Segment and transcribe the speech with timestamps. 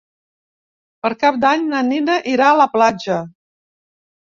[1.03, 3.23] Per Cap d'Any na Nina irà a la platja.